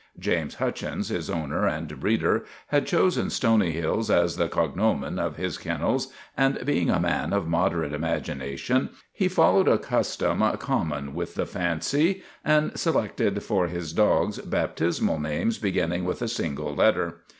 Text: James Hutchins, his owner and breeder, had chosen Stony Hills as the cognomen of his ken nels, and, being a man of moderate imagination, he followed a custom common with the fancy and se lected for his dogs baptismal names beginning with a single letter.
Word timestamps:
James 0.17 0.55
Hutchins, 0.55 1.09
his 1.09 1.29
owner 1.29 1.67
and 1.67 1.99
breeder, 1.99 2.43
had 2.69 2.87
chosen 2.87 3.29
Stony 3.29 3.69
Hills 3.69 4.09
as 4.09 4.35
the 4.35 4.49
cognomen 4.49 5.19
of 5.19 5.35
his 5.35 5.59
ken 5.59 5.81
nels, 5.81 6.07
and, 6.35 6.57
being 6.65 6.89
a 6.89 6.99
man 6.99 7.33
of 7.33 7.47
moderate 7.47 7.93
imagination, 7.93 8.89
he 9.13 9.27
followed 9.27 9.67
a 9.67 9.77
custom 9.77 10.41
common 10.57 11.13
with 11.13 11.35
the 11.35 11.45
fancy 11.45 12.23
and 12.43 12.71
se 12.79 12.89
lected 12.89 13.43
for 13.43 13.67
his 13.67 13.93
dogs 13.93 14.39
baptismal 14.39 15.19
names 15.19 15.59
beginning 15.59 16.03
with 16.03 16.23
a 16.23 16.27
single 16.27 16.73
letter. 16.73 17.21